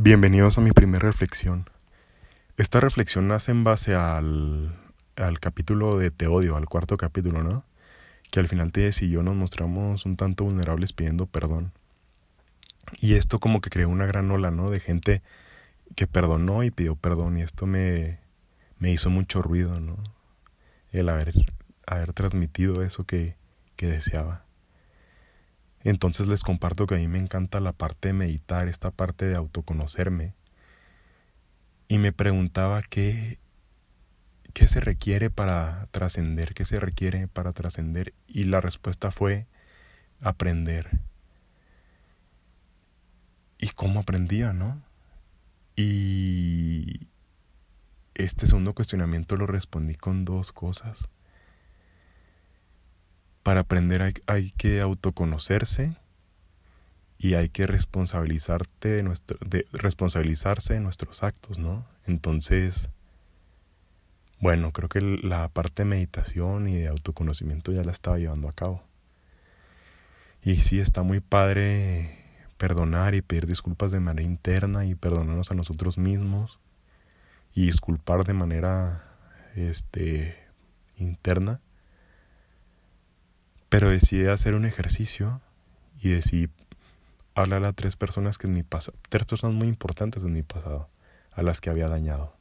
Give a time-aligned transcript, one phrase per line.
[0.00, 1.68] Bienvenidos a mi primera reflexión.
[2.56, 4.72] Esta reflexión nace en base al,
[5.16, 7.64] al capítulo de Te odio, al cuarto capítulo, ¿no?
[8.30, 11.72] Que al final te y yo nos mostramos un tanto vulnerables pidiendo perdón.
[13.00, 14.70] Y esto como que creó una gran ola, ¿no?
[14.70, 15.20] De gente
[15.96, 17.36] que perdonó y pidió perdón.
[17.36, 18.20] Y esto me,
[18.78, 19.96] me hizo mucho ruido, ¿no?
[20.92, 21.34] El haber,
[21.88, 23.34] haber transmitido eso que,
[23.74, 24.44] que deseaba.
[25.88, 29.36] Entonces les comparto que a mí me encanta la parte de meditar, esta parte de
[29.36, 30.34] autoconocerme.
[31.88, 33.38] Y me preguntaba qué,
[34.52, 38.12] qué se requiere para trascender, qué se requiere para trascender.
[38.26, 39.46] Y la respuesta fue
[40.20, 41.00] aprender.
[43.56, 44.82] ¿Y cómo aprendía, no?
[45.74, 47.08] Y
[48.14, 51.08] este segundo cuestionamiento lo respondí con dos cosas
[53.48, 55.96] para aprender hay, que autoconocerse
[57.16, 59.02] y hay que de
[59.40, 61.86] de responsabilizarse de nuestros actos, ¿no?
[62.06, 62.90] Entonces,
[64.38, 68.52] bueno, creo que la parte de meditación y de autoconocimiento ya la estaba llevando a
[68.52, 68.82] cabo.
[70.42, 72.26] Y sí, está muy padre
[72.58, 76.60] perdonar y pedir disculpas de manera interna y perdonarnos a nosotros mismos
[77.54, 79.08] y disculpar de manera
[79.56, 80.36] este
[80.98, 81.62] interna
[83.68, 85.40] pero decidí hacer un ejercicio
[86.00, 86.48] y decidí
[87.34, 90.88] hablar a tres personas que en mi pasado, tres personas muy importantes en mi pasado,
[91.32, 92.34] a las que había dañado.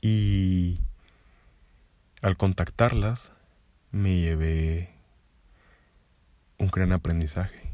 [0.00, 0.80] Y
[2.20, 3.32] al contactarlas
[3.92, 4.90] me llevé
[6.58, 7.70] un gran aprendizaje.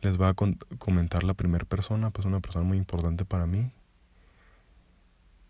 [0.00, 0.34] Les voy a
[0.78, 3.70] comentar la primera persona, pues una persona muy importante para mí.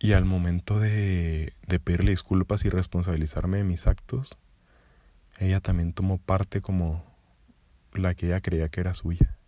[0.01, 4.37] Y al momento de, de pedirle disculpas y responsabilizarme de mis actos,
[5.41, 7.03] ella también tomó parte como
[7.95, 9.39] la que ella creía que era suya.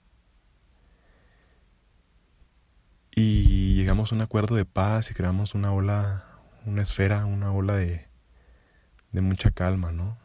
[3.15, 6.25] Y llegamos a un acuerdo de paz y creamos una ola,
[6.65, 8.09] una esfera, una ola de,
[9.13, 10.17] de mucha calma, ¿no?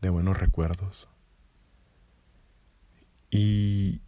[0.00, 1.08] De buenos recuerdos.
[3.30, 4.02] Y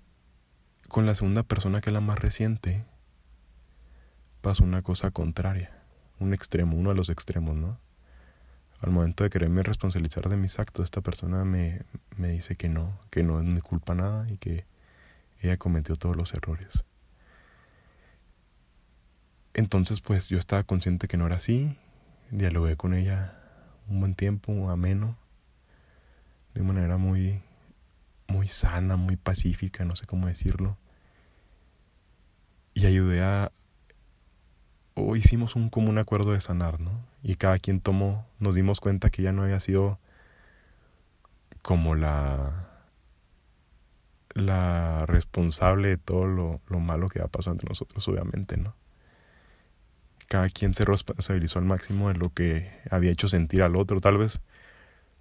[0.88, 2.84] con la segunda persona, que es la más reciente,
[4.40, 5.84] pasó una cosa contraria,
[6.18, 7.78] un extremo, uno de los extremos, ¿no?
[8.80, 11.82] Al momento de quererme responsabilizar de mis actos, esta persona me,
[12.16, 14.64] me dice que no, que no es mi culpa nada y que
[15.40, 16.84] ella cometió todos los errores.
[19.54, 21.76] Entonces pues yo estaba consciente que no era así,
[22.30, 23.36] dialogué con ella
[23.88, 25.18] un buen tiempo, ameno,
[26.54, 27.42] de manera muy,
[28.28, 30.78] muy sana, muy pacífica, no sé cómo decirlo.
[32.72, 33.52] Y ayudé a,
[34.94, 36.92] o hicimos un común acuerdo de sanar, ¿no?
[37.22, 39.98] Y cada quien tomó, nos dimos cuenta que ya no había sido
[41.62, 42.70] como la
[44.34, 48.74] la responsable de todo lo, lo malo que ha pasado entre nosotros, obviamente, ¿no?
[50.28, 54.00] Cada quien se responsabilizó al máximo de lo que había hecho sentir al otro.
[54.00, 54.40] Tal vez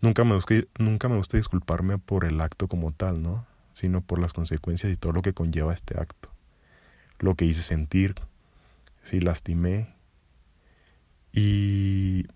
[0.01, 3.45] nunca me gusta, nunca me gusta disculparme por el acto como tal, ¿no?
[3.73, 6.29] Sino por las consecuencias y todo lo que conlleva este acto.
[7.19, 8.15] Lo que hice sentir,
[9.09, 9.95] sí lastimé.
[11.31, 12.27] Y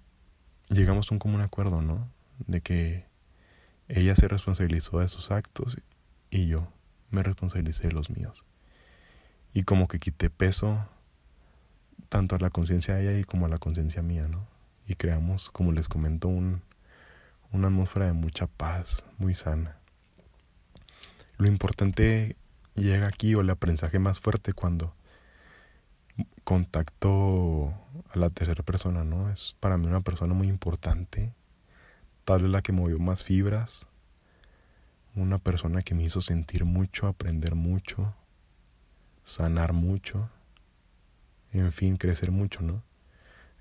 [0.69, 2.09] llegamos a un común acuerdo, ¿no?
[2.47, 3.05] De que
[3.87, 5.77] ella se responsabilizó de sus actos
[6.29, 6.67] y yo
[7.09, 8.43] me responsabilicé de los míos.
[9.53, 10.87] Y como que quité peso
[12.09, 14.47] tanto a la conciencia de ella y como a la conciencia mía, ¿no?
[14.87, 16.61] Y creamos, como les comento, un,
[17.51, 19.77] una atmósfera de mucha paz, muy sana.
[21.37, 22.35] Lo importante
[22.75, 24.95] llega aquí o el aprendizaje más fuerte cuando
[26.43, 27.73] contacto
[28.09, 29.31] a la tercera persona, ¿no?
[29.31, 31.33] Es para mí una persona muy importante,
[32.25, 33.87] tal vez la que movió más fibras,
[35.15, 38.13] una persona que me hizo sentir mucho, aprender mucho,
[39.23, 40.29] sanar mucho,
[41.51, 42.83] en fin, crecer mucho, ¿no?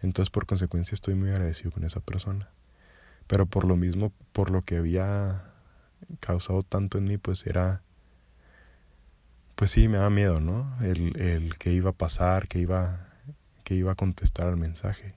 [0.01, 2.51] Entonces por consecuencia estoy muy agradecido con esa persona.
[3.27, 5.53] Pero por lo mismo, por lo que había
[6.21, 7.83] causado tanto en mí, pues era
[9.63, 10.77] pues sí, me da miedo, ¿no?
[10.81, 13.07] El, el que iba a pasar, que iba,
[13.63, 15.15] que iba a contestar al mensaje.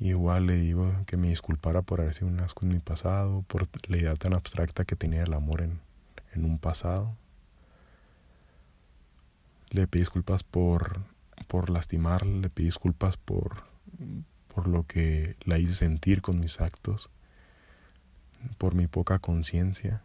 [0.00, 3.68] Igual le digo que me disculpara por haber sido un asco en mi pasado, por
[3.86, 5.78] la idea tan abstracta que tenía el amor en,
[6.32, 7.16] en un pasado.
[9.70, 10.98] Le pedí disculpas por,
[11.46, 13.62] por lastimar, le pedí disculpas por,
[14.52, 17.08] por lo que la hice sentir con mis actos,
[18.58, 20.02] por mi poca conciencia.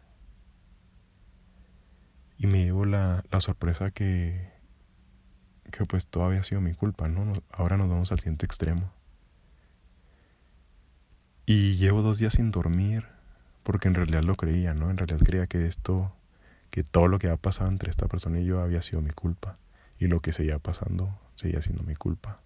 [2.38, 4.52] Y me llevo la, la sorpresa que,
[5.70, 7.32] que pues todavía ha sido mi culpa, ¿no?
[7.50, 8.92] Ahora nos vamos al siguiente extremo.
[11.46, 13.08] Y llevo dos días sin dormir,
[13.62, 14.90] porque en realidad lo creía, ¿no?
[14.90, 16.12] En realidad creía que esto,
[16.70, 19.58] que todo lo que había pasado entre esta persona y yo había sido mi culpa
[19.98, 22.40] y lo que seguía pasando seguía siendo mi culpa.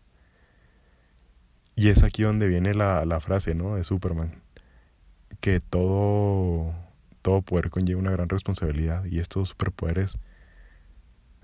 [1.75, 3.77] Y es aquí donde viene la, la frase, ¿no?
[3.77, 4.43] De Superman,
[5.41, 6.75] que todo,
[7.23, 10.19] todo poder conlleva una gran responsabilidad y estos superpoderes,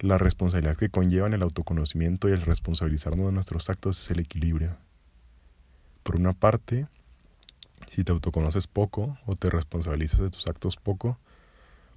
[0.00, 4.76] la responsabilidad que conllevan el autoconocimiento y el responsabilizarnos de nuestros actos es el equilibrio.
[6.02, 6.86] Por una parte,
[7.90, 11.18] si te autoconoces poco o te responsabilizas de tus actos poco,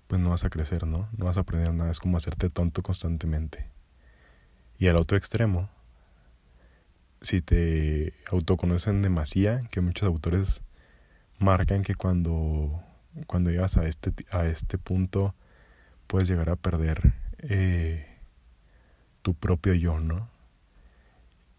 [0.08, 1.08] pues no vas a crecer, ¿no?
[1.18, 3.70] No vas a aprender nada, es como hacerte tonto constantemente.
[4.78, 5.70] Y al otro extremo,
[7.22, 10.62] si te autoconocen demasiado, que muchos autores
[11.38, 12.84] marcan que cuando,
[13.28, 15.36] cuando llegas a este, a este punto
[16.08, 18.06] puedes llegar a perder eh,
[19.22, 20.30] tu propio yo, ¿no?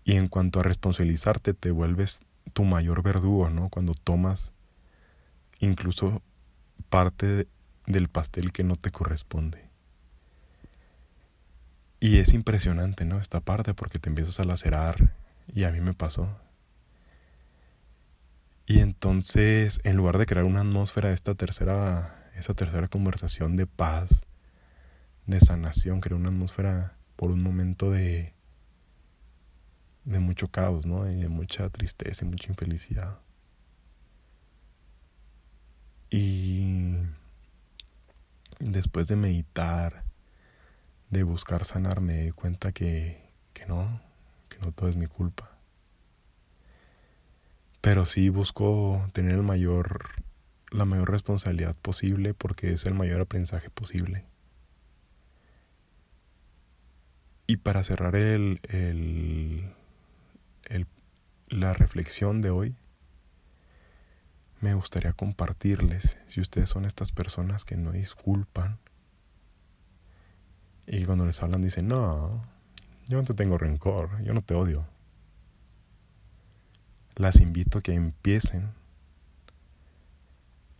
[0.04, 2.20] Y en cuanto a responsabilizarte, te vuelves
[2.52, 3.68] tu mayor verdugo, ¿no?
[3.68, 4.52] Cuando tomas
[5.60, 6.22] incluso
[6.88, 7.46] parte
[7.86, 9.70] del pastel que no te corresponde.
[12.00, 13.18] Y es impresionante, ¿no?
[13.18, 15.14] Esta parte porque te empiezas a lacerar
[15.54, 16.36] y a mí me pasó.
[18.66, 24.22] Y entonces, en lugar de crear una atmósfera, esta tercera, esta tercera conversación de paz,
[25.26, 28.34] de sanación, creó una atmósfera por un momento de,
[30.04, 31.10] de mucho caos, ¿no?
[31.10, 33.20] Y de mucha tristeza y mucha infelicidad.
[36.10, 36.92] Y
[38.60, 40.04] después de meditar,
[41.10, 44.00] de buscar sanar, me di cuenta que, que no,
[44.48, 45.51] que no todo es mi culpa.
[47.82, 50.08] Pero sí busco tener el mayor,
[50.70, 54.24] la mayor responsabilidad posible porque es el mayor aprendizaje posible.
[57.48, 59.74] Y para cerrar el, el,
[60.66, 60.86] el,
[61.48, 62.76] la reflexión de hoy,
[64.60, 68.78] me gustaría compartirles, si ustedes son estas personas que no disculpan,
[70.86, 72.44] y cuando les hablan dicen, no,
[73.08, 74.86] yo no te tengo rencor, yo no te odio.
[77.16, 78.70] Las invito a que empiecen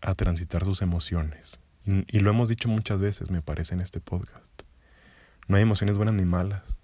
[0.01, 1.61] a transitar sus emociones.
[1.85, 4.47] Y, lo hemos dicho muchas veces, me parece, en este podcast.
[5.49, 6.77] No hay emociones buenas ni malas.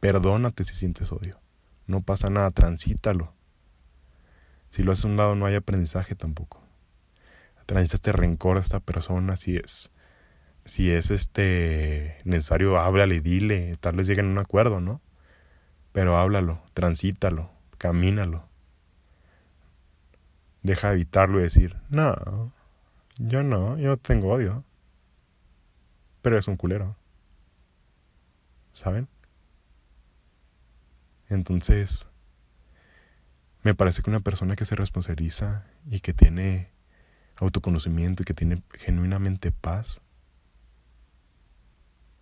[0.00, 1.40] Perdónate si sientes odio.
[1.86, 3.32] No pasa nada, transítalo.
[4.70, 6.62] Si lo haces a un lado no hay aprendizaje tampoco.
[7.66, 9.90] Transita este rencor a esta persona si es
[10.64, 15.02] si es este necesario, háblale, dile, tal vez lleguen a un acuerdo, ¿no?
[15.92, 18.48] Pero háblalo, transítalo, camínalo.
[20.64, 22.52] Deja de evitarlo y decir, no,
[23.18, 24.64] yo no, yo tengo odio.
[26.22, 26.96] Pero es un culero.
[28.72, 29.06] ¿Saben?
[31.28, 32.08] Entonces,
[33.62, 36.70] me parece que una persona que se responsabiliza y que tiene
[37.36, 40.00] autoconocimiento y que tiene genuinamente paz,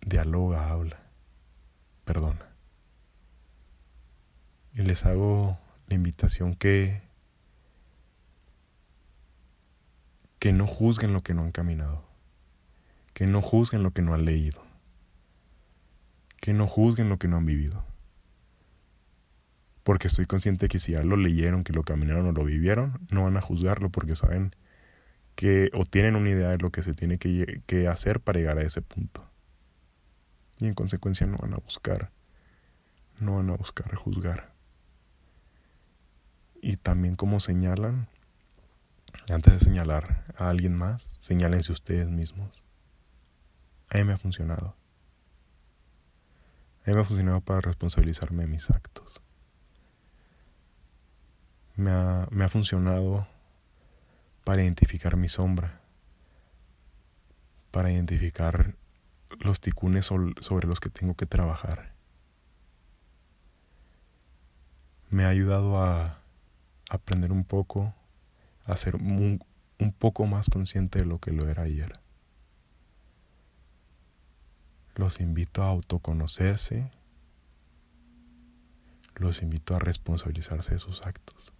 [0.01, 0.99] dialoga, habla,
[2.05, 2.45] perdona.
[4.73, 5.57] Y les hago
[5.87, 7.03] la invitación que
[10.43, 12.03] que no juzguen lo que no han caminado,
[13.13, 14.61] que no juzguen lo que no han leído,
[16.41, 17.85] que no juzguen lo que no han vivido.
[19.83, 23.23] Porque estoy consciente que si ya lo leyeron, que lo caminaron o lo vivieron, no
[23.23, 24.53] van a juzgarlo porque saben
[25.35, 28.63] que o tienen una idea de lo que se tiene que, hacer para llegar a
[28.63, 29.25] ese punto
[30.59, 32.11] y en consecuencia no van a buscar,
[33.21, 34.51] no van a buscar juzgar.
[36.61, 38.09] Y también como señalan,
[39.29, 42.63] antes de señalar a alguien más, señálense ustedes mismos.
[43.89, 44.75] A mí me ha funcionado.
[46.85, 49.21] A mí me ha funcionado para responsabilizarme de mis actos.
[51.75, 53.27] Me ha, me ha funcionado
[54.43, 55.79] para identificar mi sombra,
[57.71, 58.75] para identificar
[59.39, 61.93] los ticunes sobre los que tengo que trabajar.
[65.09, 66.19] Me ha ayudado a
[66.89, 67.93] aprender un poco,
[68.65, 69.39] a ser un,
[69.99, 71.91] poco más consciente de lo que lo era ayer.
[74.95, 76.89] Los invito a autoconocerse,
[79.15, 81.53] los invito a responsabilizarse de sus actos.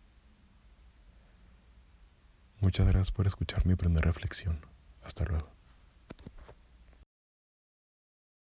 [2.61, 4.65] Muchas gracias por escuchar mi primera reflexión.
[5.03, 5.52] Hasta luego.